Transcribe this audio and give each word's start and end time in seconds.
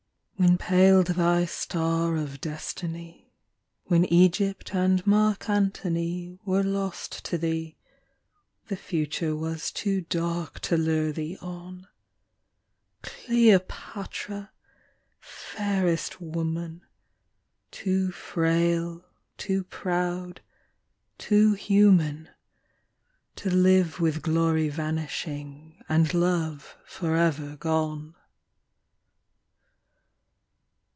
When 0.37 0.57
paled 0.57 1.05
thy 1.05 1.45
star 1.45 2.15
of 2.15 2.41
destiny. 2.41 3.31
When 3.83 4.05
Egypt 4.05 4.73
and 4.73 5.05
Mark 5.05 5.47
Antony 5.47 6.39
Were 6.45 6.63
lost 6.63 7.23
to 7.25 7.37
thee, 7.37 7.77
the 8.67 8.75
future 8.75 9.35
was 9.35 9.71
too 9.71 10.01
dark 10.09 10.59
to 10.61 10.77
lure 10.77 11.11
thee 11.11 11.37
on; 11.43 11.87
Cleopatra! 13.03 14.51
fairest 15.19 16.19
woman, 16.19 16.87
Too 17.69 18.11
frail, 18.11 19.05
too 19.37 19.63
proud, 19.65 20.41
too 21.19 21.53
human 21.53 22.29
To 23.35 23.51
live 23.51 23.99
with 23.99 24.23
glory 24.23 24.69
vanishing 24.69 25.83
and 25.87 26.11
love 26.15 26.77
forever 26.83 27.57
gone. 27.57 28.15